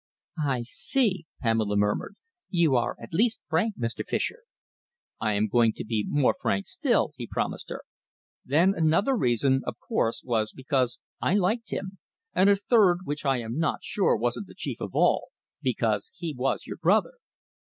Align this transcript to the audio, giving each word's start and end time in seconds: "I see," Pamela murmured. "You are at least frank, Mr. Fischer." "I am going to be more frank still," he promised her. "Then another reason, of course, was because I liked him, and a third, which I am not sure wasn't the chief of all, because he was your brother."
"I 0.43 0.63
see," 0.63 1.27
Pamela 1.41 1.77
murmured. 1.77 2.15
"You 2.49 2.75
are 2.75 2.95
at 2.99 3.13
least 3.13 3.43
frank, 3.47 3.77
Mr. 3.77 4.03
Fischer." 4.03 4.39
"I 5.19 5.33
am 5.33 5.47
going 5.47 5.73
to 5.73 5.85
be 5.85 6.07
more 6.09 6.33
frank 6.41 6.65
still," 6.65 7.11
he 7.17 7.27
promised 7.27 7.69
her. 7.69 7.83
"Then 8.43 8.73
another 8.75 9.15
reason, 9.15 9.61
of 9.67 9.75
course, 9.77 10.23
was 10.23 10.53
because 10.53 10.97
I 11.21 11.35
liked 11.35 11.69
him, 11.71 11.99
and 12.33 12.49
a 12.49 12.55
third, 12.55 13.01
which 13.03 13.25
I 13.25 13.41
am 13.41 13.59
not 13.59 13.83
sure 13.83 14.15
wasn't 14.17 14.47
the 14.47 14.55
chief 14.55 14.81
of 14.81 14.95
all, 14.95 15.27
because 15.61 16.11
he 16.15 16.33
was 16.35 16.65
your 16.65 16.77
brother." 16.77 17.17